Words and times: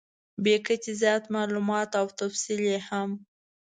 بې 0.43 0.55
کچې 0.65 0.91
زیات 1.01 1.23
مالومات 1.35 1.91
او 1.99 2.05
تفصیل 2.19 2.59
یې 2.71 2.77
هم. 2.87 3.09